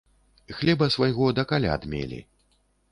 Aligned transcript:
Хлеба 0.61 0.85
свайго 0.95 1.29
да 1.41 1.47
каляд 1.53 1.81
мелі. 1.95 2.19